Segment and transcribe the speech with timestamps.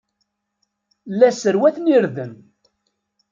[1.17, 2.31] La sserwaten irden.